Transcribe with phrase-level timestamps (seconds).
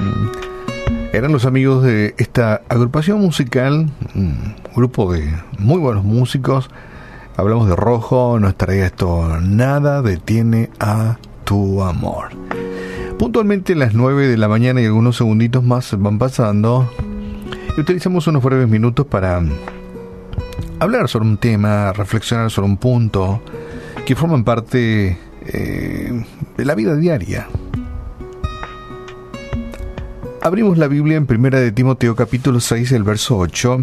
[0.00, 0.28] Mm.
[1.12, 6.70] Eran los amigos de esta agrupación musical, un grupo de muy buenos músicos.
[7.36, 12.28] Hablamos de Rojo, nos traía esto, nada detiene a tu amor.
[13.18, 16.88] Puntualmente las 9 de la mañana y algunos segunditos más van pasando.
[17.76, 19.42] Y utilizamos unos breves minutos para
[20.78, 23.42] hablar sobre un tema, reflexionar sobre un punto
[24.06, 26.24] que forman parte eh,
[26.56, 27.48] de la vida diaria.
[30.40, 33.78] Abrimos la Biblia en Primera de Timoteo capítulo 6, el verso 8,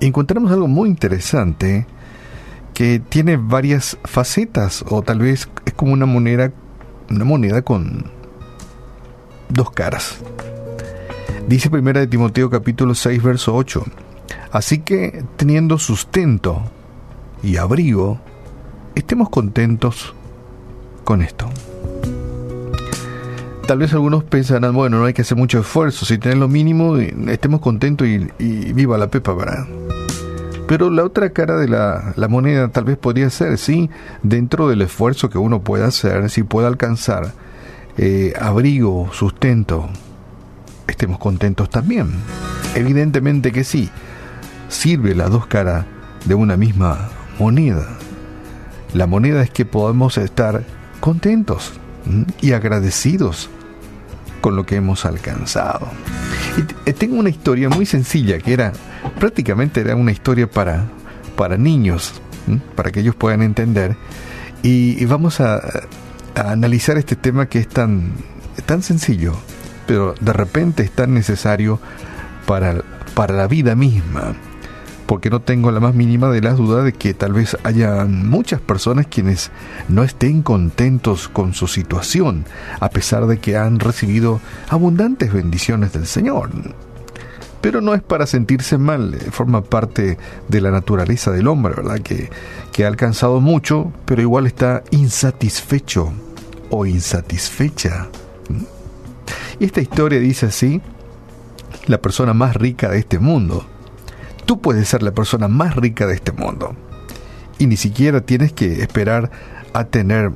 [0.00, 1.86] y encontramos algo muy interesante
[2.74, 6.52] que tiene varias facetas, o tal vez es como una moneda,
[7.08, 8.06] una moneda con
[9.48, 10.18] dos caras.
[11.46, 13.84] Dice Primera de Timoteo capítulo 6, verso 8,
[14.52, 16.62] Así que, teniendo sustento
[17.42, 18.20] y abrigo,
[18.94, 20.14] estemos contentos
[21.04, 21.48] con esto.
[23.66, 26.96] Tal vez algunos pensarán, bueno, no hay que hacer mucho esfuerzo, si tenés lo mínimo,
[26.96, 28.18] estemos contentos y,
[28.72, 29.66] viva la pepa, ¿verdad?
[30.66, 33.88] Pero la otra cara de la, moneda tal vez podría ser, sí,
[34.22, 37.32] dentro del esfuerzo que uno pueda hacer, si puede alcanzar
[37.98, 39.88] eh, abrigo, sustento,
[40.88, 42.10] estemos contentos también.
[42.74, 43.90] Evidentemente que sí,
[44.68, 45.86] sirve las dos caras
[46.24, 47.86] de una misma moneda.
[48.92, 50.64] La moneda es que podemos estar
[51.00, 51.72] contentos
[52.40, 53.48] y agradecidos
[54.40, 55.88] con lo que hemos alcanzado.
[56.58, 58.72] Y eh, tengo una historia muy sencilla que era
[59.18, 60.86] prácticamente era una historia para,
[61.36, 62.20] para niños,
[62.74, 63.96] para que ellos puedan entender.
[64.62, 68.12] Y, vamos a, a, analizar este tema que es tan,
[68.66, 69.34] tan sencillo,
[69.86, 71.80] pero de repente es tan necesario
[72.46, 72.82] para,
[73.14, 74.34] para la vida misma
[75.12, 78.62] porque no tengo la más mínima de las dudas de que tal vez haya muchas
[78.62, 79.50] personas quienes
[79.90, 82.46] no estén contentos con su situación,
[82.80, 84.40] a pesar de que han recibido
[84.70, 86.48] abundantes bendiciones del Señor.
[87.60, 90.16] Pero no es para sentirse mal, eh, forma parte
[90.48, 91.98] de la naturaleza del hombre, ¿verdad?
[91.98, 92.30] Que,
[92.72, 96.10] que ha alcanzado mucho, pero igual está insatisfecho
[96.70, 98.08] o insatisfecha.
[99.60, 100.80] Y esta historia dice así,
[101.86, 103.66] la persona más rica de este mundo
[104.46, 106.74] Tú puedes ser la persona más rica de este mundo.
[107.58, 109.30] Y ni siquiera tienes que esperar
[109.72, 110.32] a tener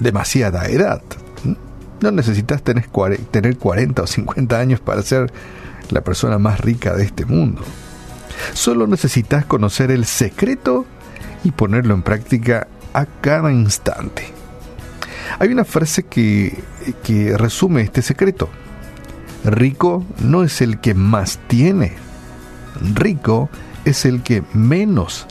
[0.00, 1.02] demasiada edad.
[2.00, 5.32] No necesitas tener 40 o 50 años para ser
[5.90, 7.62] la persona más rica de este mundo.
[8.54, 10.86] Solo necesitas conocer el secreto
[11.44, 14.24] y ponerlo en práctica a cada instante.
[15.38, 16.62] Hay una frase que,
[17.04, 18.48] que resume este secreto.
[19.44, 21.96] Rico no es el que más tiene,
[22.80, 23.48] rico
[23.84, 25.26] es el que menos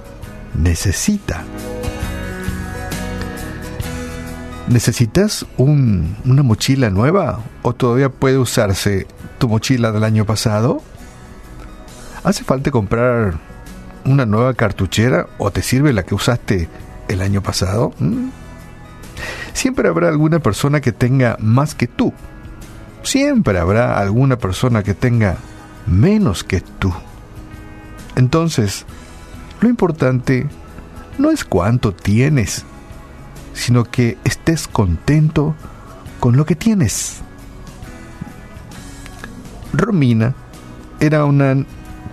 [0.54, 1.44] necesita.
[4.68, 9.08] ¿Necesitas una mochila nueva o todavía puede usarse
[9.40, 10.84] tu mochila del año pasado?
[12.24, 13.40] ¿Hace falta comprar
[14.06, 16.70] una nueva cartuchera o te sirve la que usaste
[17.08, 17.94] el año pasado?
[17.98, 18.30] ¿Mm?
[19.54, 22.14] Siempre habrá alguna persona que tenga más que tú.
[23.02, 25.38] Siempre habrá alguna persona que tenga
[25.88, 26.94] menos que tú.
[28.20, 28.86] Entonces,
[29.62, 30.46] lo importante
[31.18, 32.66] no es cuánto tienes,
[33.54, 35.56] sino que estés contento
[36.20, 37.22] con lo que tienes.
[39.72, 40.36] Romina
[41.00, 41.66] era una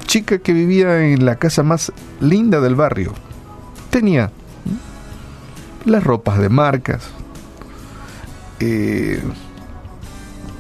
[0.07, 3.13] chica que vivía en la casa más linda del barrio.
[3.91, 4.31] Tenía
[5.87, 7.03] las ropas de marcas.
[8.61, 9.21] Eh,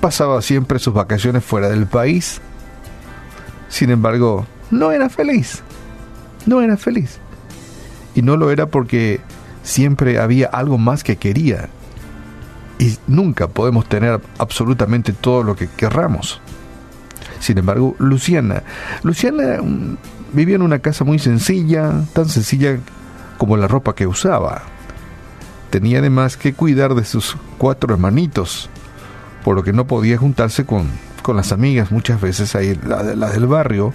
[0.00, 2.40] pasaba siempre sus vacaciones fuera del país.
[3.68, 5.62] Sin embargo, no era feliz.
[6.46, 7.18] No era feliz.
[8.14, 9.20] Y no lo era porque
[9.62, 11.68] siempre había algo más que quería.
[12.78, 16.40] Y nunca podemos tener absolutamente todo lo que querramos.
[17.40, 18.62] Sin embargo, Luciana,
[19.02, 19.96] Luciana mm,
[20.32, 22.78] vivía en una casa muy sencilla, tan sencilla
[23.38, 24.62] como la ropa que usaba.
[25.70, 28.70] Tenía además que cuidar de sus cuatro hermanitos,
[29.44, 30.88] por lo que no podía juntarse con,
[31.22, 33.92] con las amigas muchas veces ahí, las del barrio,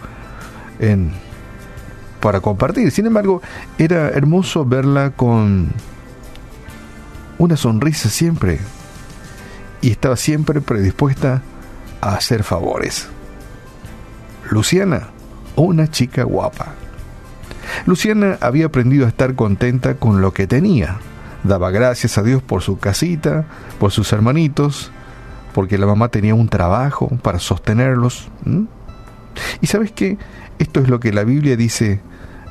[2.19, 2.92] para compartir.
[2.92, 3.42] Sin embargo,
[3.78, 5.69] era hermoso verla con
[7.38, 8.60] una sonrisa siempre
[9.81, 11.42] y estaba siempre predispuesta
[12.00, 13.07] a hacer favores.
[14.50, 15.10] Luciana,
[15.56, 16.74] una chica guapa.
[17.86, 20.98] Luciana había aprendido a estar contenta con lo que tenía.
[21.44, 23.45] Daba gracias a Dios por su casita,
[23.80, 24.92] por sus hermanitos,
[25.54, 28.30] porque la mamá tenía un trabajo para sostenerlos.
[29.62, 30.18] Y sabes qué?
[30.60, 32.01] Esto es lo que la Biblia dice,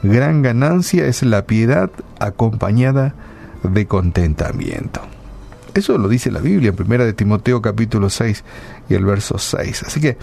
[0.03, 3.15] gran ganancia es la piedad acompañada
[3.63, 5.01] de contentamiento.
[5.75, 8.45] Eso lo dice la Biblia en primera de Timoteo capítulo 6
[8.89, 9.85] y el verso 6.
[9.85, 10.17] Así que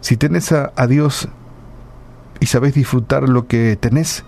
[0.00, 1.28] si tenés a, Dios
[2.38, 4.24] y sabés disfrutar lo que tenés,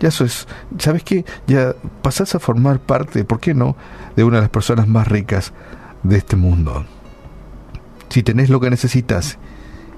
[0.00, 0.46] ya eso es,
[0.78, 1.24] ¿sabes qué?
[1.46, 3.76] Ya pasás a formar parte, ¿por qué no?,
[4.16, 5.52] de una de las personas más ricas
[6.02, 6.84] de este mundo.
[8.08, 9.38] Si tenés lo que necesitas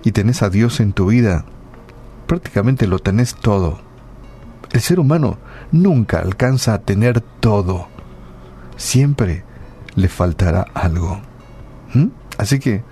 [0.04, 1.46] y tenés a Dios en tu vida,
[2.26, 3.80] prácticamente lo tenés todo.
[4.70, 5.38] El ser humano
[5.72, 7.88] nunca alcanza a tener todo.
[8.76, 9.44] Siempre
[9.94, 11.20] le faltará algo.
[11.94, 12.08] ¿Mm?
[12.38, 12.82] Así que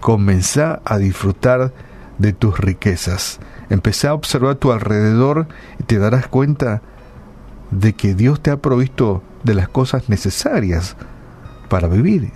[0.00, 1.72] comenzá a disfrutar
[2.18, 3.38] de tus riquezas.
[3.68, 5.46] Empecé a observar tu alrededor
[5.78, 6.82] y te darás cuenta
[7.70, 10.96] de que Dios te ha provisto de las cosas necesarias
[11.68, 12.32] para vivir.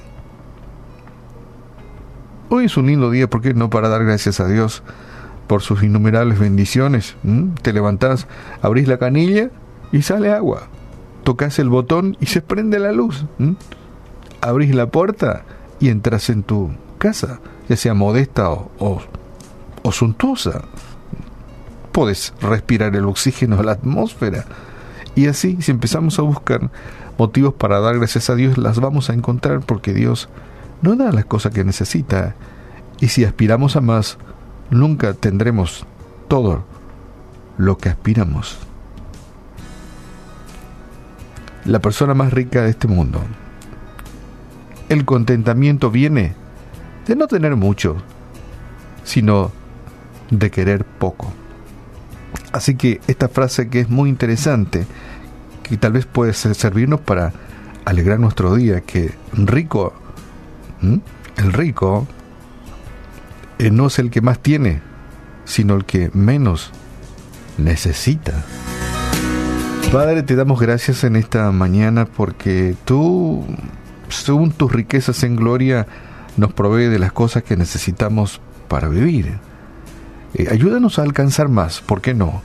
[2.52, 3.70] Hoy es un lindo día, ¿por qué no?
[3.70, 4.82] Para dar gracias a Dios
[5.46, 7.14] por sus innumerables bendiciones.
[7.62, 8.26] Te levantás,
[8.60, 9.50] abrís la canilla
[9.92, 10.64] y sale agua.
[11.22, 13.24] Tocas el botón y se prende la luz.
[14.40, 15.44] Abrís la puerta
[15.78, 17.38] y entras en tu casa,
[17.68, 19.00] ya sea modesta o, o,
[19.82, 20.62] o suntuosa
[21.92, 24.44] puedes respirar el oxígeno de la atmósfera.
[25.14, 26.70] Y así, si empezamos a buscar
[27.18, 30.28] motivos para dar gracias a Dios, las vamos a encontrar porque Dios
[30.82, 32.34] no da las cosas que necesita.
[33.00, 34.18] Y si aspiramos a más,
[34.70, 35.86] nunca tendremos
[36.28, 36.64] todo
[37.58, 38.58] lo que aspiramos.
[41.64, 43.20] La persona más rica de este mundo.
[44.88, 46.34] El contentamiento viene
[47.06, 47.96] de no tener mucho,
[49.04, 49.52] sino
[50.30, 51.32] de querer poco.
[52.52, 54.86] Así que esta frase que es muy interesante,
[55.62, 57.32] que tal vez puede servirnos para
[57.84, 59.92] alegrar nuestro día, que rico,
[61.36, 62.06] el rico
[63.58, 64.80] eh, no es el que más tiene,
[65.44, 66.70] sino el que menos
[67.58, 68.44] necesita.
[69.92, 73.44] Padre, te damos gracias en esta mañana porque tú,
[74.08, 75.86] según tus riquezas en gloria,
[76.36, 79.38] nos provee de las cosas que necesitamos para vivir.
[80.34, 82.40] Eh, ayúdanos a alcanzar más, ¿por qué no?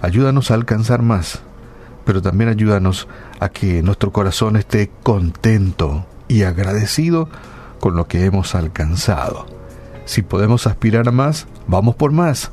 [0.00, 1.42] Ayúdanos a alcanzar más,
[2.04, 3.06] pero también ayúdanos
[3.38, 7.28] a que nuestro corazón esté contento y agradecido
[7.82, 9.44] con lo que hemos alcanzado.
[10.04, 12.52] Si podemos aspirar a más, vamos por más,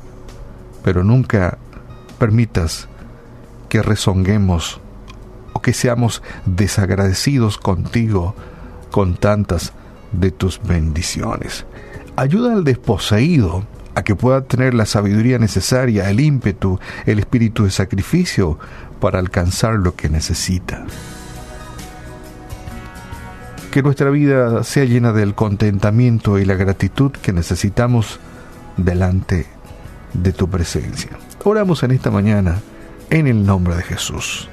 [0.82, 1.56] pero nunca
[2.18, 2.88] permitas
[3.68, 4.80] que rezonguemos
[5.52, 8.34] o que seamos desagradecidos contigo
[8.90, 9.72] con tantas
[10.10, 11.64] de tus bendiciones.
[12.16, 13.62] Ayuda al desposeído
[13.94, 18.58] a que pueda tener la sabiduría necesaria, el ímpetu, el espíritu de sacrificio
[18.98, 20.86] para alcanzar lo que necesita.
[23.70, 28.18] Que nuestra vida sea llena del contentamiento y la gratitud que necesitamos
[28.76, 29.46] delante
[30.12, 31.10] de tu presencia.
[31.44, 32.60] Oramos en esta mañana
[33.10, 34.48] en el nombre de Jesús.